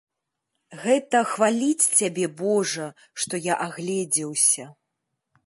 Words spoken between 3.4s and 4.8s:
я агледзеўся.